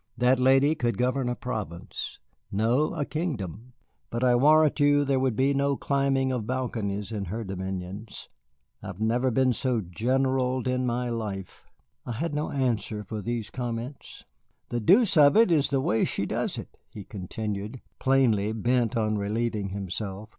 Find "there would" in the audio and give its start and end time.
5.05-5.35